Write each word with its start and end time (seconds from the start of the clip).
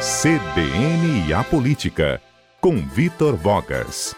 CBN 0.00 1.28
e 1.28 1.34
a 1.34 1.44
Política, 1.44 2.22
com 2.58 2.76
Vitor 2.76 3.36
Vogas. 3.36 4.16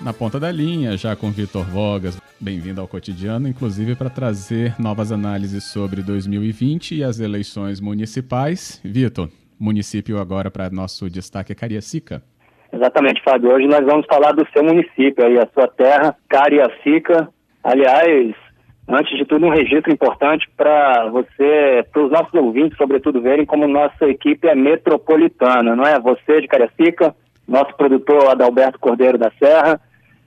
Na 0.00 0.12
ponta 0.12 0.38
da 0.38 0.52
linha, 0.52 0.96
já 0.96 1.16
com 1.16 1.32
Vitor 1.32 1.64
Vogas, 1.64 2.16
bem-vindo 2.40 2.80
ao 2.80 2.86
cotidiano, 2.86 3.48
inclusive 3.48 3.96
para 3.96 4.08
trazer 4.08 4.80
novas 4.80 5.10
análises 5.10 5.64
sobre 5.64 6.00
2020 6.00 6.94
e 6.94 7.02
as 7.02 7.18
eleições 7.18 7.80
municipais. 7.80 8.80
Vitor, 8.84 9.28
município 9.58 10.20
agora 10.20 10.48
para 10.48 10.70
nosso 10.70 11.10
destaque 11.10 11.50
é 11.50 11.56
Cariacica. 11.56 12.22
Exatamente, 12.72 13.20
Fábio. 13.24 13.50
Hoje 13.50 13.66
nós 13.66 13.84
vamos 13.84 14.06
falar 14.06 14.30
do 14.30 14.46
seu 14.52 14.62
município 14.62 15.26
aí, 15.26 15.40
a 15.40 15.48
sua 15.52 15.66
terra, 15.66 16.16
Cariacica. 16.28 17.28
Aliás, 17.64 18.32
antes 18.88 19.16
de 19.16 19.24
tudo, 19.24 19.46
um 19.46 19.50
registro 19.50 19.92
importante 19.92 20.48
para 20.56 21.08
você, 21.08 21.84
para 21.92 22.02
os 22.02 22.10
nossos 22.10 22.34
ouvintes, 22.34 22.76
sobretudo, 22.76 23.20
verem 23.20 23.46
como 23.46 23.66
nossa 23.66 24.06
equipe 24.06 24.46
é 24.46 24.54
metropolitana, 24.54 25.74
não 25.74 25.84
é? 25.84 25.98
Você 26.00 26.40
de 26.40 26.48
Cariacica, 26.48 27.14
nosso 27.46 27.74
produtor 27.76 28.30
Adalberto 28.30 28.78
Cordeiro 28.78 29.18
da 29.18 29.30
Serra, 29.38 29.80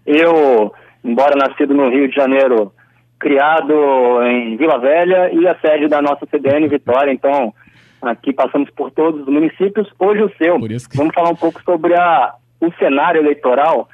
eu, 0.05 0.73
embora 1.03 1.35
nascido 1.35 1.73
no 1.73 1.89
Rio 1.89 2.07
de 2.07 2.15
Janeiro, 2.15 2.71
criado 3.19 4.21
em 4.23 4.55
Vila 4.57 4.79
Velha 4.79 5.31
e 5.33 5.47
a 5.47 5.57
sede 5.59 5.87
da 5.87 6.01
nossa 6.01 6.25
CBN 6.25 6.67
Vitória, 6.67 7.11
então 7.11 7.53
aqui 8.01 8.31
passamos 8.31 8.69
por 8.71 8.91
todos 8.91 9.21
os 9.21 9.27
municípios, 9.27 9.87
hoje 9.99 10.23
o 10.23 10.31
seu. 10.37 10.59
Que... 10.59 10.97
Vamos 10.97 11.13
falar 11.13 11.29
um 11.29 11.35
pouco 11.35 11.61
sobre 11.63 11.95
a, 11.95 12.33
o 12.61 12.71
cenário 12.73 13.21
eleitoral 13.21 13.89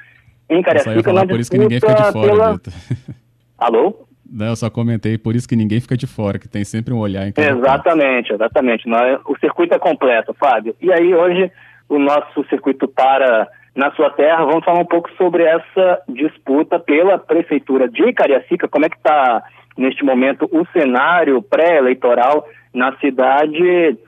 em 0.48 0.62
Cariacica. 0.62 1.02
Falar, 1.02 1.26
por 1.26 1.40
isso 1.40 1.50
que 1.50 1.58
ninguém 1.58 1.80
fica 1.80 1.94
de 1.94 2.12
fora, 2.12 2.28
pela... 2.28 2.60
Alô? 3.58 4.03
Não, 4.34 4.46
eu 4.46 4.56
só 4.56 4.68
comentei, 4.68 5.16
por 5.16 5.36
isso 5.36 5.48
que 5.48 5.54
ninguém 5.54 5.80
fica 5.80 5.96
de 5.96 6.08
fora, 6.08 6.40
que 6.40 6.48
tem 6.48 6.64
sempre 6.64 6.92
um 6.92 6.98
olhar 6.98 7.26
em 7.28 7.32
cada 7.32 7.50
Exatamente, 7.50 8.30
ponto. 8.30 8.42
exatamente. 8.42 8.84
O 9.26 9.38
circuito 9.38 9.74
é 9.74 9.78
completo, 9.78 10.34
Fábio. 10.34 10.74
E 10.80 10.92
aí 10.92 11.14
hoje 11.14 11.52
o 11.88 11.98
nosso 11.98 12.44
circuito 12.48 12.88
para 12.88 13.46
na 13.74 13.90
sua 13.92 14.10
terra. 14.10 14.44
Vamos 14.44 14.64
falar 14.64 14.80
um 14.80 14.86
pouco 14.86 15.10
sobre 15.16 15.44
essa 15.44 16.00
disputa 16.08 16.78
pela 16.78 17.18
prefeitura 17.18 17.88
de 17.88 18.12
Cariacica, 18.12 18.68
como 18.68 18.86
é 18.86 18.88
que 18.88 18.96
está 18.96 19.42
neste 19.76 20.04
momento 20.04 20.48
o 20.52 20.64
cenário 20.72 21.42
pré-eleitoral 21.42 22.46
na 22.72 22.96
cidade 22.98 23.98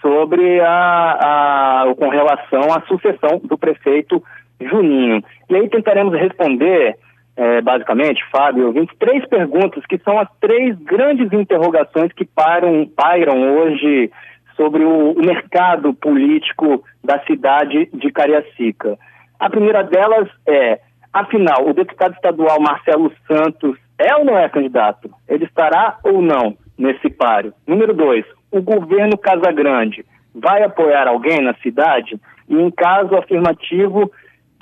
sobre 0.00 0.60
a, 0.60 1.82
a 1.88 1.94
com 1.96 2.08
relação 2.08 2.72
à 2.72 2.80
sucessão 2.86 3.40
do 3.42 3.58
prefeito 3.58 4.22
Juninho. 4.60 5.22
E 5.50 5.56
aí 5.56 5.68
tentaremos 5.68 6.14
responder 6.14 6.96
é, 7.36 7.60
basicamente, 7.60 8.24
Fábio, 8.32 8.72
23 8.72 9.26
perguntas 9.26 9.84
que 9.86 9.98
são 9.98 10.18
as 10.18 10.28
três 10.40 10.74
grandes 10.78 11.30
interrogações 11.32 12.10
que 12.12 12.24
param, 12.24 12.86
pairam 12.96 13.58
hoje 13.58 14.10
sobre 14.56 14.82
o, 14.84 15.14
mercado 15.14 15.92
político 15.92 16.82
da 17.04 17.20
cidade 17.26 17.90
de 17.92 18.10
Cariacica. 18.10 18.98
A 19.38 19.50
primeira 19.50 19.84
delas 19.84 20.28
é, 20.48 20.80
afinal, 21.12 21.68
o 21.68 21.74
deputado 21.74 22.14
estadual 22.14 22.58
Marcelo 22.58 23.12
Santos 23.26 23.76
é 23.98 24.16
ou 24.16 24.24
não 24.24 24.38
é 24.38 24.48
candidato? 24.48 25.10
Ele 25.28 25.44
estará 25.44 25.98
ou 26.02 26.22
não 26.22 26.56
nesse 26.78 27.10
páreo? 27.10 27.52
Número 27.66 27.92
dois, 27.92 28.24
o 28.50 28.62
governo 28.62 29.18
Casagrande 29.18 30.06
vai 30.34 30.62
apoiar 30.62 31.06
alguém 31.06 31.42
na 31.42 31.54
cidade? 31.56 32.18
E 32.48 32.54
em 32.54 32.70
caso 32.70 33.14
afirmativo, 33.14 34.10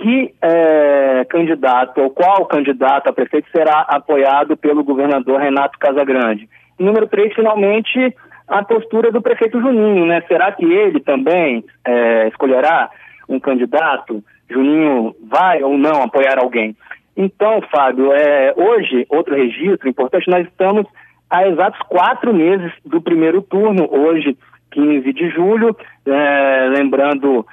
que 0.04 0.34
é, 0.42 1.24
candidato 1.30 1.98
ou 1.98 2.10
qual 2.10 2.44
candidato 2.44 3.08
a 3.08 3.12
prefeito 3.12 3.48
será 3.50 3.86
apoiado 3.88 4.54
pelo 4.54 4.84
governador 4.84 5.40
Renato 5.40 5.78
Casagrande. 5.78 6.46
Número 6.78 7.06
três, 7.06 7.32
finalmente, 7.34 8.14
a 8.46 8.62
postura 8.62 9.10
do 9.10 9.22
prefeito 9.22 9.58
Juninho, 9.58 10.04
né? 10.04 10.22
Será 10.28 10.52
que 10.52 10.66
ele 10.66 11.00
também 11.00 11.64
é, 11.86 12.28
escolherá 12.28 12.90
um 13.26 13.40
candidato? 13.40 14.22
Juninho 14.50 15.16
vai 15.26 15.62
ou 15.62 15.78
não 15.78 16.02
apoiar 16.02 16.38
alguém? 16.38 16.76
Então, 17.16 17.62
Fábio, 17.74 18.12
é, 18.12 18.52
hoje, 18.54 19.06
outro 19.08 19.34
registro 19.34 19.88
importante, 19.88 20.28
nós 20.28 20.46
estamos 20.46 20.86
há 21.30 21.48
exatos 21.48 21.80
quatro 21.88 22.34
meses 22.34 22.70
do 22.84 23.00
primeiro 23.00 23.40
turno, 23.40 23.88
hoje, 23.90 24.36
15 24.70 25.12
de 25.14 25.30
julho, 25.30 25.74
é, 26.04 26.68
lembrando 26.76 27.46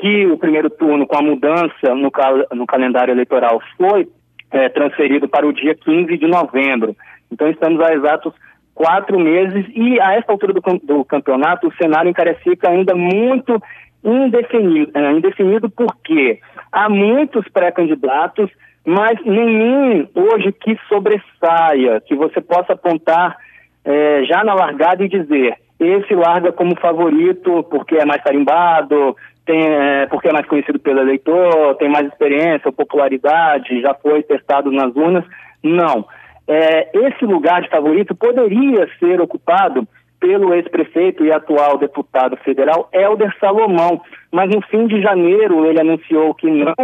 que 0.00 0.26
o 0.26 0.38
primeiro 0.38 0.70
turno, 0.70 1.06
com 1.06 1.18
a 1.18 1.22
mudança 1.22 1.94
no, 1.94 2.10
cal 2.10 2.46
no 2.52 2.66
calendário 2.66 3.12
eleitoral, 3.12 3.60
foi 3.76 4.08
é, 4.50 4.68
transferido 4.68 5.28
para 5.28 5.46
o 5.46 5.52
dia 5.52 5.74
15 5.74 6.16
de 6.16 6.26
novembro. 6.26 6.96
Então, 7.30 7.48
estamos 7.48 7.80
há 7.80 7.92
exatos 7.92 8.32
quatro 8.74 9.18
meses 9.18 9.66
e, 9.74 10.00
a 10.00 10.14
essa 10.14 10.30
altura 10.30 10.52
do, 10.52 10.60
do 10.82 11.04
campeonato, 11.04 11.66
o 11.66 11.74
cenário 11.74 12.08
em 12.08 12.14
Cariacica 12.14 12.70
ainda 12.70 12.94
muito 12.94 13.60
indefinido, 14.04 14.92
é, 14.94 15.12
indefinido 15.12 15.68
porque 15.68 16.38
há 16.70 16.88
muitos 16.88 17.46
pré-candidatos, 17.48 18.48
mas 18.86 19.18
nenhum 19.24 20.06
hoje 20.14 20.52
que 20.52 20.78
sobressaia, 20.88 22.00
que 22.06 22.14
você 22.14 22.40
possa 22.40 22.74
apontar 22.74 23.36
é, 23.84 24.24
já 24.24 24.44
na 24.44 24.54
largada 24.54 25.04
e 25.04 25.08
dizer 25.08 25.56
esse 25.80 26.14
larga 26.14 26.52
como 26.52 26.78
favorito 26.78 27.62
porque 27.64 27.96
é 27.96 28.04
mais 28.04 28.22
tarimbado, 28.22 29.16
tem, 29.48 29.66
é, 29.66 30.06
porque 30.08 30.28
é 30.28 30.32
mais 30.32 30.46
conhecido 30.46 30.78
pelo 30.78 31.00
eleitor, 31.00 31.74
tem 31.76 31.88
mais 31.88 32.06
experiência, 32.06 32.70
popularidade, 32.70 33.80
já 33.80 33.94
foi 33.94 34.22
testado 34.22 34.70
nas 34.70 34.94
urnas. 34.94 35.24
Não. 35.62 36.06
É, 36.46 36.90
esse 37.06 37.24
lugar 37.24 37.62
de 37.62 37.70
favorito 37.70 38.14
poderia 38.14 38.86
ser 38.98 39.22
ocupado 39.22 39.88
pelo 40.20 40.52
ex-prefeito 40.52 41.24
e 41.24 41.32
atual 41.32 41.78
deputado 41.78 42.36
federal 42.38 42.90
Helder 42.92 43.34
Salomão, 43.40 44.02
mas 44.30 44.50
no 44.50 44.60
fim 44.62 44.86
de 44.86 45.00
janeiro 45.00 45.64
ele 45.64 45.80
anunciou 45.80 46.34
que 46.34 46.50
não 46.50 46.74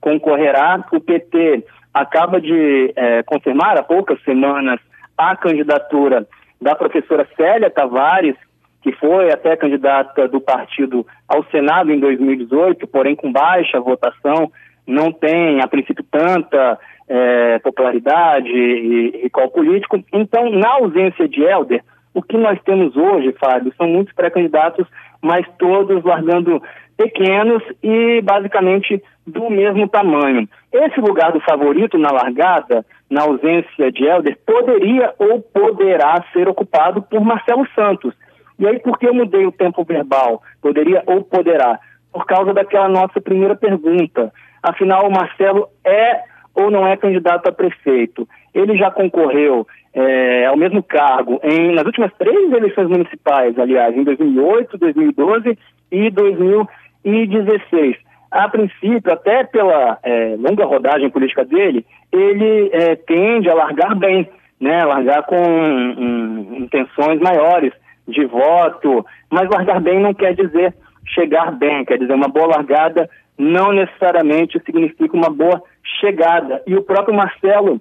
concorrerá. 0.00 0.84
O 0.92 1.00
PT 1.00 1.64
acaba 1.92 2.40
de 2.40 2.92
é, 2.94 3.24
confirmar 3.24 3.76
há 3.76 3.82
poucas 3.82 4.22
semanas 4.22 4.78
a 5.18 5.34
candidatura 5.34 6.24
da 6.60 6.76
professora 6.76 7.26
Célia 7.36 7.68
Tavares, 7.68 8.36
que 8.82 8.92
foi 8.92 9.32
até 9.32 9.56
candidata 9.56 10.26
do 10.28 10.40
partido 10.40 11.06
ao 11.28 11.44
Senado 11.44 11.92
em 11.92 12.00
2018, 12.00 12.86
porém 12.88 13.14
com 13.14 13.32
baixa 13.32 13.80
votação, 13.80 14.50
não 14.86 15.12
tem, 15.12 15.60
a 15.62 15.68
princípio, 15.68 16.04
tanta 16.10 16.78
é, 17.08 17.58
popularidade 17.60 18.48
e 18.48 19.22
recall 19.22 19.50
político. 19.50 20.02
Então, 20.12 20.50
na 20.50 20.70
ausência 20.74 21.28
de 21.28 21.42
Helder, 21.42 21.82
o 22.14 22.22
que 22.22 22.36
nós 22.36 22.60
temos 22.62 22.96
hoje, 22.96 23.34
Fábio, 23.40 23.72
são 23.76 23.86
muitos 23.86 24.14
pré-candidatos, 24.14 24.86
mas 25.20 25.46
todos 25.58 26.04
largando 26.04 26.60
pequenos 26.96 27.62
e 27.82 28.20
basicamente 28.22 29.02
do 29.26 29.48
mesmo 29.48 29.88
tamanho. 29.88 30.48
Esse 30.72 31.00
lugar 31.00 31.32
do 31.32 31.40
favorito 31.40 31.96
na 31.96 32.10
largada, 32.10 32.84
na 33.08 33.22
ausência 33.22 33.90
de 33.92 34.04
Helder, 34.04 34.36
poderia 34.44 35.14
ou 35.18 35.40
poderá 35.40 36.22
ser 36.32 36.48
ocupado 36.48 37.02
por 37.02 37.20
Marcelo 37.20 37.66
Santos, 37.74 38.14
e 38.58 38.66
aí, 38.66 38.78
por 38.78 38.98
que 38.98 39.06
eu 39.06 39.14
mudei 39.14 39.46
o 39.46 39.52
tempo 39.52 39.84
verbal? 39.84 40.42
Poderia 40.60 41.02
ou 41.06 41.22
poderá? 41.22 41.78
Por 42.12 42.26
causa 42.26 42.52
daquela 42.52 42.88
nossa 42.88 43.20
primeira 43.20 43.56
pergunta. 43.56 44.32
Afinal, 44.62 45.08
o 45.08 45.12
Marcelo 45.12 45.68
é 45.84 46.22
ou 46.54 46.70
não 46.70 46.86
é 46.86 46.96
candidato 46.96 47.48
a 47.48 47.52
prefeito? 47.52 48.28
Ele 48.54 48.76
já 48.76 48.90
concorreu 48.90 49.66
é, 49.94 50.46
ao 50.46 50.56
mesmo 50.56 50.82
cargo 50.82 51.40
em, 51.42 51.74
nas 51.74 51.84
últimas 51.84 52.12
três 52.18 52.52
eleições 52.52 52.88
municipais, 52.88 53.58
aliás, 53.58 53.96
em 53.96 54.04
2008, 54.04 54.78
2012 54.78 55.58
e 55.90 56.10
2016. 56.10 57.96
A 58.30 58.48
princípio, 58.48 59.12
até 59.12 59.44
pela 59.44 59.98
é, 60.02 60.36
longa 60.38 60.64
rodagem 60.64 61.10
política 61.10 61.44
dele, 61.44 61.84
ele 62.10 62.70
é, 62.72 62.96
tende 62.96 63.50
a 63.50 63.54
largar 63.54 63.94
bem, 63.94 64.28
né, 64.60 64.82
largar 64.84 65.24
com 65.24 65.36
um, 65.36 66.56
intenções 66.58 67.20
maiores 67.20 67.72
de 68.06 68.24
voto, 68.26 69.04
mas 69.30 69.48
largar 69.48 69.80
bem 69.80 70.00
não 70.00 70.14
quer 70.14 70.34
dizer 70.34 70.74
chegar 71.06 71.52
bem, 71.52 71.84
quer 71.84 71.98
dizer 71.98 72.14
uma 72.14 72.28
boa 72.28 72.46
largada 72.46 73.08
não 73.38 73.72
necessariamente 73.72 74.60
significa 74.64 75.16
uma 75.16 75.30
boa 75.30 75.62
chegada. 76.00 76.62
E 76.66 76.74
o 76.76 76.82
próprio 76.82 77.14
Marcelo 77.14 77.80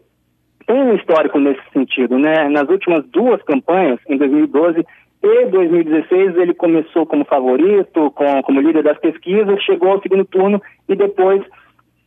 tem 0.66 0.82
um 0.82 0.96
histórico 0.96 1.38
nesse 1.40 1.62
sentido, 1.74 2.18
né? 2.18 2.48
Nas 2.50 2.68
últimas 2.70 3.06
duas 3.08 3.42
campanhas, 3.44 4.00
em 4.08 4.18
2012 4.18 4.86
e 5.24 5.46
2016, 5.46 6.36
ele 6.38 6.54
começou 6.54 7.06
como 7.06 7.26
favorito, 7.26 8.10
com, 8.12 8.42
como 8.44 8.62
líder 8.62 8.84
das 8.84 8.98
pesquisas, 9.00 9.62
chegou 9.64 9.92
ao 9.92 10.02
segundo 10.02 10.26
turno 10.26 10.62
e 10.90 10.96
depois 10.96 11.44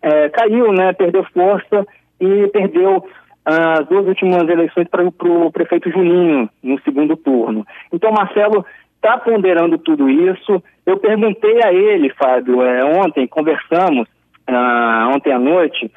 é, 0.03 0.29
caiu, 0.31 0.73
né? 0.73 0.93
Perdeu 0.93 1.25
força 1.33 1.87
e 2.21 2.49
perdeu 2.49 3.05
as 3.45 3.87
duas 3.89 4.07
últimas 4.07 4.49
eleições 4.49 4.89
para 4.89 5.05
o 5.05 5.53
prefeito 5.53 5.91
Juninho, 5.91 6.49
no 6.63 6.81
segundo 6.81 7.17
turno. 7.17 7.67
Então, 7.93 8.11
Marcelo 8.11 8.65
está 8.97 9.19
ponderando 9.19 9.77
tudo 9.79 10.09
isso. 10.09 10.63
Eu 10.87 10.97
perguntei 10.99 11.61
a 11.63 11.73
ele, 11.73 12.09
Fábio, 12.15 12.63
é, 12.63 12.85
ontem, 12.85 13.27
conversamos, 13.27 14.09
ah, 14.47 15.11
ontem 15.15 15.33
à 15.33 15.39
noite, 15.39 15.91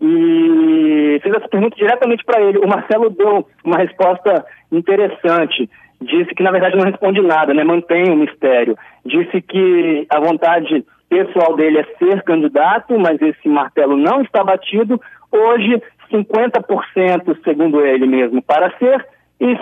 e 0.00 1.20
fiz 1.22 1.32
essa 1.32 1.48
pergunta 1.48 1.76
diretamente 1.76 2.24
para 2.24 2.40
ele. 2.40 2.58
O 2.58 2.68
Marcelo 2.68 3.10
deu 3.10 3.46
uma 3.64 3.78
resposta 3.78 4.44
interessante. 4.70 5.68
disse 6.00 6.34
que 6.34 6.42
na 6.42 6.50
verdade 6.50 6.76
não 6.76 6.84
responde 6.84 7.20
nada, 7.22 7.54
né? 7.54 7.62
mantém 7.62 8.10
o 8.10 8.16
mistério. 8.16 8.76
Disse 9.06 9.40
que 9.40 10.06
a 10.10 10.18
vontade 10.18 10.84
pessoal 11.08 11.54
dele 11.54 11.78
é 11.78 11.84
ser 11.98 12.22
candidato, 12.22 12.98
mas 12.98 13.20
esse 13.20 13.48
martelo 13.48 13.96
não 13.96 14.22
está 14.22 14.42
batido. 14.42 15.00
Hoje, 15.30 15.80
50% 16.10 17.38
segundo 17.44 17.84
ele 17.84 18.06
mesmo 18.06 18.42
para 18.42 18.70
ser 18.78 19.06
e 19.40 19.54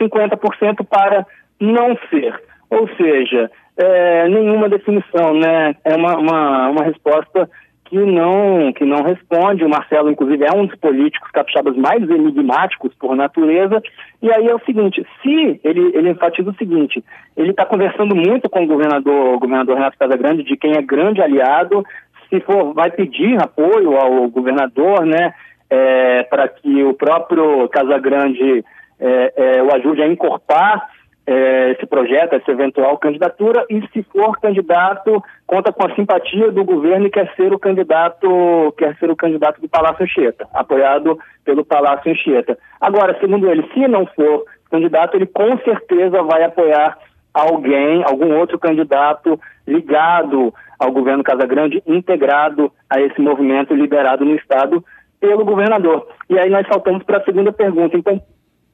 50% 0.00 0.86
para 0.86 1.26
não 1.60 1.96
ser. 2.10 2.40
Ou 2.70 2.88
seja, 2.96 3.50
é, 3.76 4.28
nenhuma 4.28 4.68
definição, 4.68 5.34
né? 5.34 5.74
É 5.84 5.96
uma, 5.96 6.18
uma, 6.18 6.68
uma 6.68 6.84
resposta 6.84 7.48
que 7.88 7.96
não, 7.96 8.72
que 8.72 8.84
não 8.84 9.02
responde. 9.02 9.64
O 9.64 9.68
Marcelo, 9.68 10.10
inclusive, 10.10 10.44
é 10.44 10.54
um 10.54 10.66
dos 10.66 10.76
políticos 10.78 11.30
capixabas 11.30 11.76
mais 11.76 12.02
enigmáticos 12.02 12.92
por 12.98 13.16
natureza. 13.16 13.82
E 14.20 14.30
aí 14.30 14.46
é 14.46 14.54
o 14.54 14.64
seguinte: 14.64 15.04
se 15.22 15.60
ele, 15.64 15.92
ele 15.94 16.10
enfatiza 16.10 16.50
o 16.50 16.56
seguinte, 16.56 17.02
ele 17.36 17.50
está 17.50 17.64
conversando 17.64 18.14
muito 18.14 18.48
com 18.50 18.64
o 18.64 18.66
governador, 18.66 19.34
o 19.34 19.38
governador 19.38 19.76
Renato 19.76 19.98
Casagrande, 19.98 20.44
de 20.44 20.56
quem 20.56 20.72
é 20.76 20.82
grande 20.82 21.22
aliado, 21.22 21.82
se 22.28 22.40
for, 22.40 22.74
vai 22.74 22.90
pedir 22.90 23.42
apoio 23.42 23.96
ao 23.96 24.28
governador, 24.28 25.06
né, 25.06 25.32
é, 25.70 26.22
para 26.24 26.48
que 26.48 26.82
o 26.82 26.94
próprio 26.94 27.68
Casagrande 27.68 28.64
é, 29.00 29.32
é, 29.36 29.62
o 29.62 29.74
ajude 29.74 30.02
a 30.02 30.08
encorpar 30.08 30.88
é, 31.26 31.72
esse 31.72 31.84
projeto, 31.84 32.32
essa 32.32 32.50
eventual 32.50 32.96
candidatura, 32.96 33.66
e 33.68 33.86
se 33.92 34.02
for 34.04 34.40
candidato, 34.40 35.22
conta 35.46 35.70
com 35.70 35.86
a 35.86 35.94
simpatia 35.94 36.50
do 36.50 36.64
governo 36.64 37.06
e 37.06 37.10
quer 37.10 37.30
ser 37.36 37.52
o 37.52 37.58
candidato, 37.58 38.74
quer 38.78 38.96
ser 38.96 39.10
o 39.10 39.16
candidato 39.16 39.60
do 39.60 39.68
Palácio 39.68 40.04
Anchieta, 40.04 40.48
apoiado 40.54 41.18
pelo 41.44 41.66
Palácio 41.66 42.10
Anchieta. 42.10 42.56
Agora, 42.80 43.18
segundo 43.20 43.50
ele, 43.50 43.62
se 43.74 43.86
não 43.86 44.06
for 44.06 44.46
candidato, 44.70 45.16
ele 45.16 45.26
com 45.26 45.58
certeza 45.58 46.22
vai 46.22 46.44
apoiar 46.44 46.96
alguém, 47.34 48.02
algum 48.04 48.34
outro 48.38 48.58
candidato 48.58 49.38
ligado 49.66 50.52
ao 50.78 50.90
governo 50.92 51.22
Casagrande, 51.22 51.82
integrado 51.86 52.72
a 52.88 53.00
esse 53.02 53.20
movimento 53.20 53.74
liderado 53.74 54.24
no 54.24 54.34
Estado 54.34 54.82
pelo 55.20 55.44
governador. 55.44 56.06
E 56.28 56.38
aí 56.38 56.50
nós 56.50 56.66
saltamos 56.66 57.02
para 57.02 57.18
a 57.18 57.24
segunda 57.24 57.52
pergunta. 57.52 57.96
Então, 57.96 58.20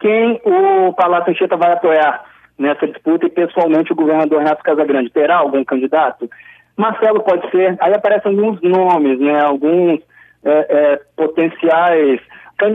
quem 0.00 0.40
o 0.44 0.92
Palácio 0.92 1.32
Anchieta 1.32 1.56
vai 1.56 1.72
apoiar? 1.72 2.24
nessa 2.58 2.86
disputa 2.86 3.26
e 3.26 3.30
pessoalmente 3.30 3.92
o 3.92 3.96
governador 3.96 4.38
Renato 4.38 4.62
Casagrande 4.62 5.10
terá 5.10 5.36
algum 5.36 5.64
candidato? 5.64 6.28
Marcelo 6.76 7.22
pode 7.22 7.48
ser, 7.50 7.76
aí 7.80 7.94
aparecem 7.94 8.32
alguns 8.32 8.60
nomes, 8.62 9.18
né, 9.20 9.40
alguns 9.40 10.00
é, 10.44 10.66
é, 10.68 11.00
potenciais, 11.16 12.20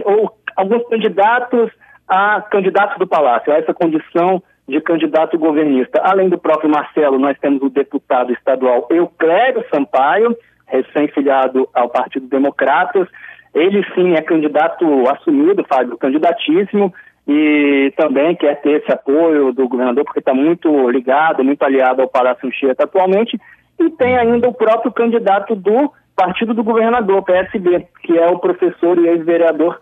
ou 0.06 0.38
alguns 0.56 0.88
candidatos 0.88 1.72
a 2.08 2.42
candidatos 2.42 2.98
do 2.98 3.08
Palácio, 3.08 3.52
a 3.52 3.58
essa 3.58 3.74
condição 3.74 4.42
de 4.68 4.80
candidato 4.82 5.38
governista. 5.38 6.02
Além 6.04 6.30
do 6.30 6.38
próprio 6.38 6.70
Marcelo, 6.70 7.20
nós 7.20 7.38
temos 7.40 7.62
o 7.62 7.70
deputado 7.70 8.32
estadual 8.34 8.88
Euclério 8.90 9.64
Sampaio, 9.74 10.36
recém-filiado 10.66 11.68
ao 11.74 11.90
Partido 11.90 12.28
Democratas. 12.28 13.08
Ele 13.54 13.84
sim 13.96 14.14
é 14.14 14.22
candidato 14.22 14.86
assumido, 15.10 15.66
Fábio, 15.68 15.98
candidatíssimo, 15.98 16.94
e 17.28 17.94
também 17.96 18.36
quer 18.36 18.60
ter 18.62 18.82
esse 18.82 18.92
apoio 18.92 19.52
do 19.54 19.68
governador, 19.68 20.04
porque 20.04 20.20
está 20.20 20.34
muito 20.34 20.90
ligado, 20.90 21.44
muito 21.44 21.62
aliado 21.64 22.02
ao 22.02 22.08
Palácio 22.08 22.48
Anchieta 22.48 22.84
atualmente, 22.84 23.40
e 23.80 23.90
tem 23.92 24.18
ainda 24.18 24.50
o 24.50 24.54
próprio 24.54 24.92
candidato 24.92 25.56
do 25.56 25.92
partido 26.16 26.54
do 26.54 26.64
governador, 26.64 27.24
PSB, 27.24 27.88
que 28.04 28.18
é 28.18 28.28
o 28.28 28.40
professor 28.40 28.98
e 28.98 29.08
ex-vereador 29.08 29.80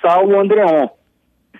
Saulo 0.00 0.38
Andreon. 0.38 0.88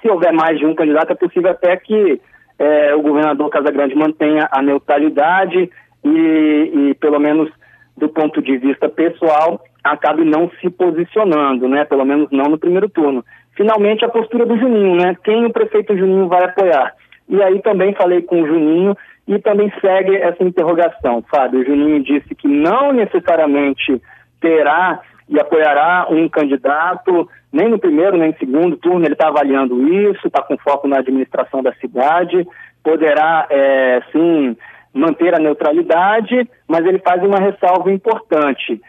Se 0.00 0.08
houver 0.08 0.32
mais 0.32 0.58
de 0.58 0.66
um 0.66 0.74
candidato, 0.74 1.12
é 1.12 1.16
possível 1.16 1.50
até 1.50 1.76
que 1.76 2.20
é, 2.58 2.94
o 2.94 3.02
governador 3.02 3.50
Casagrande 3.50 3.94
mantenha 3.94 4.48
a 4.52 4.62
neutralidade 4.62 5.70
e, 6.04 6.10
e, 6.90 6.94
pelo 7.00 7.18
menos 7.18 7.50
do 7.96 8.08
ponto 8.08 8.40
de 8.40 8.56
vista 8.58 8.88
pessoal, 8.88 9.62
acabe 9.82 10.24
não 10.24 10.50
se 10.60 10.70
posicionando, 10.70 11.68
né? 11.68 11.84
Pelo 11.84 12.04
menos 12.04 12.28
não 12.30 12.44
no 12.44 12.58
primeiro 12.58 12.88
turno 12.88 13.24
finalmente 13.60 14.02
a 14.02 14.08
postura 14.08 14.46
do 14.46 14.56
Juninho, 14.56 14.96
né? 14.96 15.14
Quem 15.22 15.44
o 15.44 15.52
prefeito 15.52 15.94
Juninho 15.94 16.28
vai 16.28 16.42
apoiar? 16.44 16.94
E 17.28 17.42
aí 17.42 17.60
também 17.60 17.94
falei 17.94 18.22
com 18.22 18.40
o 18.40 18.46
Juninho 18.46 18.96
e 19.28 19.38
também 19.38 19.70
segue 19.82 20.16
essa 20.16 20.42
interrogação, 20.42 21.22
Fábio. 21.30 21.60
O 21.60 21.64
Juninho 21.64 22.02
disse 22.02 22.34
que 22.34 22.48
não 22.48 22.90
necessariamente 22.90 24.00
terá 24.40 25.00
e 25.28 25.38
apoiará 25.38 26.06
um 26.10 26.26
candidato, 26.26 27.28
nem 27.52 27.68
no 27.68 27.78
primeiro 27.78 28.16
nem 28.16 28.30
no 28.30 28.38
segundo 28.38 28.76
turno, 28.78 29.04
ele 29.04 29.12
está 29.12 29.28
avaliando 29.28 29.86
isso, 29.86 30.26
está 30.26 30.42
com 30.42 30.56
foco 30.56 30.88
na 30.88 30.98
administração 30.98 31.62
da 31.62 31.72
cidade, 31.74 32.48
poderá, 32.82 33.46
é, 33.50 34.02
sim, 34.10 34.56
manter 34.92 35.34
a 35.34 35.38
neutralidade, 35.38 36.48
mas 36.66 36.84
ele 36.86 36.98
faz 36.98 37.22
uma 37.22 37.38
ressalva 37.38 37.92
importante 37.92 38.80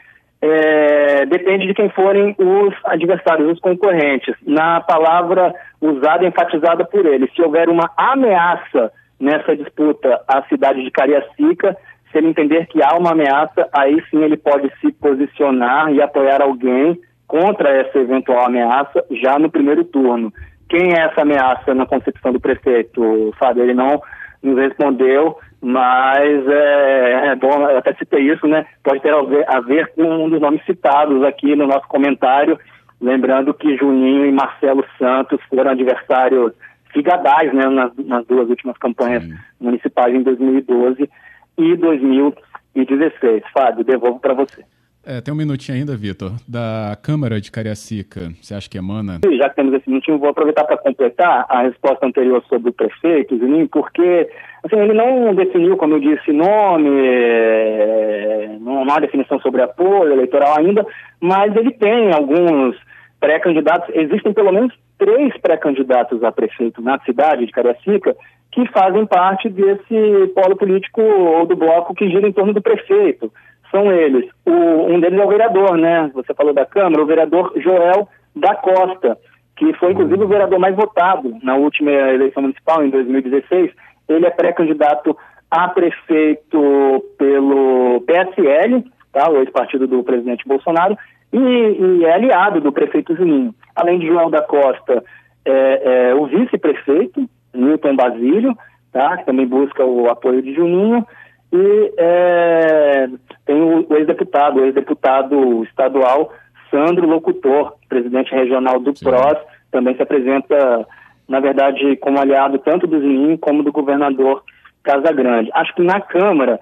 é, 0.42 1.26
depende 1.28 1.68
de 1.68 1.74
quem 1.74 1.90
forem 1.90 2.36
os 2.38 2.74
adversários, 2.86 3.52
os 3.52 3.60
concorrentes. 3.60 4.36
Na 4.46 4.82
palavra 4.82 5.54
usada, 5.80 6.26
enfatizada 6.26 6.84
por 6.84 7.06
ele, 7.06 7.30
se 7.36 7.42
houver 7.42 7.70
uma 7.70 7.92
ameaça 7.96 8.92
nessa 9.20 9.56
disputa 9.56 10.20
à 10.28 10.42
cidade 10.44 10.84
de 10.84 10.90
Cariacica, 10.90 11.78
se 12.12 12.18
ele 12.18 12.28
entender 12.28 12.66
que 12.68 12.84
há 12.84 12.96
uma 12.98 13.12
ameaça, 13.12 13.70
aí 13.72 14.02
sim 14.10 14.24
ele 14.24 14.36
pode 14.36 14.72
se 14.82 14.92
posicionar 14.94 15.94
e 15.94 16.02
apoiar 16.02 16.42
alguém 16.42 17.00
contra 17.28 17.70
essa 17.70 18.00
eventual 18.00 18.48
ameaça 18.48 19.06
já 19.12 19.38
no 19.38 19.50
primeiro 19.50 19.86
turno. 19.86 20.34
Quem 20.68 20.94
é 20.94 21.06
essa 21.06 21.22
ameaça 21.22 21.74
na 21.74 21.86
concepção 21.86 22.34
do 22.34 22.40
prefeito, 22.40 23.34
Fábio? 23.38 23.64
Ele 23.64 23.74
não 23.74 24.02
nos 24.42 24.58
respondeu, 24.58 25.38
mas 25.62 26.48
é, 26.48 27.28
é, 27.28 27.36
bom, 27.36 27.70
eu 27.70 27.78
até 27.78 27.94
citei 27.94 28.32
isso, 28.32 28.48
né? 28.48 28.66
Pode 28.84 29.02
ter 29.02 29.14
a 29.14 29.22
ver, 29.22 29.46
a 29.48 29.60
ver, 29.60 29.88
com 29.94 30.04
um 30.04 30.30
dos 30.30 30.42
nomes 30.42 30.64
citados 30.66 31.24
aqui 31.24 31.56
no 31.56 31.68
nosso 31.68 31.88
comentário, 31.88 32.60
lembrando 33.00 33.54
que 33.54 33.78
Juninho 33.78 34.26
e 34.26 34.32
Marcelo 34.32 34.84
Santos 34.98 35.40
foram 35.50 35.72
adversários 35.72 36.54
figadais, 36.92 37.54
né, 37.54 37.68
nas, 37.68 37.96
nas 37.98 38.26
duas 38.26 38.50
últimas 38.50 38.78
campanhas 38.78 39.24
Sim. 39.24 39.34
municipais 39.60 40.14
em 40.14 40.24
2012 40.24 41.10
e 41.58 41.76
2016. 41.78 43.44
Fábio, 43.54 43.84
devolvo 43.84 44.20
para 44.20 44.34
você. 44.34 44.64
É, 45.04 45.20
tem 45.20 45.34
um 45.34 45.38
minutinho 45.38 45.80
ainda, 45.80 45.96
Vitor. 45.98 46.34
Da 46.48 46.96
Câmara 47.02 47.42
de 47.42 47.52
Cariacica, 47.52 48.32
você 48.40 48.54
acha 48.54 48.70
que 48.70 48.78
emana? 48.78 49.20
Já 49.38 49.50
que 49.50 49.56
temos 49.56 49.74
esse 49.74 49.90
minutinho, 49.90 50.20
vou 50.20 50.30
aproveitar 50.30 50.64
para 50.64 50.78
completar 50.78 51.46
a 51.50 51.64
resposta 51.64 52.06
anterior 52.06 52.44
sobre 52.48 52.70
o 52.70 52.74
prefeito, 52.74 53.38
Juninho, 53.38 53.68
porque 53.68 54.30
assim, 54.64 54.78
ele 54.78 54.94
não 54.94 55.34
definiu, 55.34 55.76
como 55.76 55.96
eu 55.96 56.00
disse, 56.00 56.32
nome, 56.32 56.90
é, 57.04 58.58
não 58.60 58.84
há 58.92 59.00
definição 59.00 59.40
sobre 59.40 59.64
apoio 59.64 60.14
eleitoral 60.14 60.60
ainda, 60.60 60.86
mas 61.20 61.56
ele 61.56 61.72
tem 61.72 62.14
alguns 62.14 62.76
pré-candidatos, 63.20 63.90
existem 63.96 64.34
pelo 64.34 64.52
menos 64.52 64.72
três 65.00 65.36
pré-candidatos 65.42 66.24
a 66.24 66.32
prefeito 66.32 66.80
na 66.80 67.00
cidade 67.00 67.46
de 67.48 67.52
Cariacica 67.52 68.16
que 68.52 68.68
fazem 68.68 69.06
parte 69.08 69.50
desse 69.50 70.28
polo 70.36 70.56
político 70.56 71.02
ou 71.02 71.46
do 71.48 71.56
bloco 71.56 71.96
que 71.96 72.10
gira 72.10 72.28
em 72.28 72.34
torno 72.34 72.54
do 72.54 72.62
prefeito 72.62 73.32
são 73.72 73.92
eles. 73.92 74.30
O, 74.46 74.52
um 74.52 75.00
deles 75.00 75.20
é 75.20 75.26
o 75.26 75.30
vereador, 75.30 75.78
né? 75.78 76.12
Você 76.14 76.34
falou 76.34 76.54
da 76.54 76.66
Câmara, 76.66 77.02
o 77.02 77.08
vereador 77.08 77.54
Joel 77.56 78.08
da 78.36 78.54
Costa, 78.56 79.18
que 79.56 79.74
foi 79.74 79.92
inclusive 79.92 80.24
o 80.24 80.28
vereador 80.28 80.60
mais 80.60 80.76
votado 80.76 81.34
na 81.42 81.56
última 81.56 81.92
eleição 81.92 82.44
municipal, 82.44 82.84
em 82.84 82.90
2016. 82.90 83.72
Ele 84.10 84.26
é 84.26 84.30
pré-candidato 84.30 85.18
a 85.50 85.68
prefeito 85.68 87.04
pelo 87.18 88.02
PSL, 88.02 88.84
tá? 89.12 89.30
o 89.30 89.38
ex-partido 89.38 89.88
do 89.88 90.04
presidente 90.04 90.48
Bolsonaro, 90.48 90.98
e, 91.32 91.38
e, 91.38 92.06
é 92.06 92.14
aliado 92.14 92.62
do 92.62 92.72
prefeito 92.72 93.16
Juninho. 93.16 93.54
Além 93.76 94.00
de 94.00 94.08
Joel 94.08 94.30
da 94.30 94.42
Costa, 94.42 95.04
é, 95.46 96.10
é 96.10 96.16
o 96.16 96.26
vice-prefeito, 96.26 97.30
Newton 97.54 97.96
Basílio, 97.96 98.58
tá? 98.92 99.18
que 99.18 99.26
também 99.26 99.46
busca 99.46 99.86
o 99.86 100.10
apoio 100.10 100.42
de 100.42 100.54
Juninho, 100.54 101.06
e 101.52 101.94
é, 101.98 103.10
tem 103.46 103.62
o, 103.62 103.86
o 103.90 103.96
ex-deputado, 103.98 104.60
o 104.60 104.66
ex-deputado 104.66 105.64
estadual 105.64 106.32
Sandro 106.70 107.06
Locutor, 107.06 107.74
presidente 107.90 108.34
regional 108.34 108.80
do 108.80 108.96
Sim. 108.96 109.06
PROS, 109.06 109.38
também 109.72 109.96
se 109.96 110.02
apresenta, 110.02 110.88
na 111.28 111.40
verdade, 111.40 111.98
como 111.98 112.20
aliado 112.20 112.58
tanto 112.60 112.88
do 112.88 113.00
Zininho 113.00 113.38
como 113.38 113.64
do 113.64 113.72
governador 113.72 114.44
Casagrande. 114.84 115.52
Acho 115.54 115.76
que 115.76 115.84
na 115.84 116.00
Câmara 116.00 116.60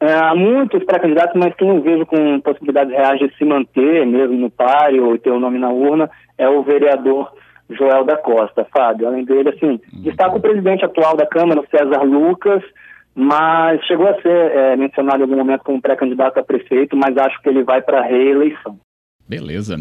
é, 0.00 0.12
há 0.12 0.34
muitos 0.34 0.82
pré-candidatos, 0.84 1.34
mas 1.36 1.54
quem 1.54 1.68
eu 1.68 1.80
vejo 1.80 2.04
com 2.06 2.40
possibilidades 2.40 2.92
reais 2.92 3.20
de 3.20 3.32
se 3.36 3.44
manter 3.44 4.04
mesmo 4.04 4.36
no 4.36 4.50
páreo 4.50 5.14
e 5.14 5.18
ter 5.18 5.30
o 5.30 5.38
nome 5.38 5.58
na 5.58 5.70
urna 5.70 6.10
é 6.36 6.48
o 6.48 6.62
vereador 6.62 7.32
Joel 7.70 8.04
da 8.04 8.16
Costa, 8.16 8.66
Fábio. 8.74 9.06
Além 9.06 9.24
dele, 9.24 9.50
assim, 9.50 9.80
uhum. 9.92 10.02
destaca 10.02 10.36
o 10.36 10.40
presidente 10.40 10.84
atual 10.84 11.16
da 11.16 11.24
Câmara, 11.24 11.62
César 11.70 12.02
Lucas, 12.02 12.62
mas 13.14 13.84
chegou 13.86 14.06
a 14.08 14.20
ser 14.20 14.28
é, 14.28 14.76
mencionado 14.76 15.18
em 15.18 15.22
algum 15.22 15.36
momento 15.36 15.64
como 15.64 15.80
pré-candidato 15.80 16.38
a 16.38 16.42
prefeito, 16.42 16.96
mas 16.96 17.16
acho 17.16 17.40
que 17.42 17.48
ele 17.48 17.62
vai 17.62 17.82
para 17.82 18.00
a 18.00 18.04
reeleição. 18.04 18.78
Beleza. 19.28 19.76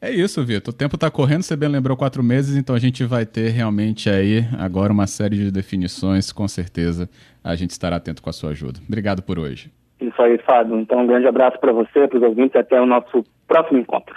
É 0.00 0.12
isso, 0.12 0.44
Vitor. 0.44 0.72
O 0.72 0.76
tempo 0.76 0.94
está 0.94 1.10
correndo, 1.10 1.42
você 1.42 1.56
bem 1.56 1.68
lembrou 1.68 1.96
quatro 1.96 2.22
meses, 2.22 2.56
então 2.56 2.74
a 2.74 2.78
gente 2.78 3.04
vai 3.04 3.26
ter 3.26 3.48
realmente 3.48 4.08
aí 4.08 4.44
agora 4.56 4.92
uma 4.92 5.08
série 5.08 5.36
de 5.36 5.50
definições, 5.50 6.30
com 6.30 6.46
certeza 6.46 7.08
a 7.42 7.56
gente 7.56 7.70
estará 7.70 7.96
atento 7.96 8.22
com 8.22 8.30
a 8.30 8.32
sua 8.32 8.50
ajuda. 8.50 8.78
Obrigado 8.86 9.22
por 9.22 9.38
hoje. 9.38 9.72
Isso 10.00 10.22
aí, 10.22 10.38
Fábio. 10.38 10.78
Então, 10.78 11.00
um 11.00 11.06
grande 11.06 11.26
abraço 11.26 11.58
para 11.58 11.72
você, 11.72 12.06
para 12.06 12.16
os 12.16 12.22
ouvintes, 12.22 12.54
até 12.54 12.80
o 12.80 12.86
nosso 12.86 13.24
próximo 13.48 13.80
encontro. 13.80 14.14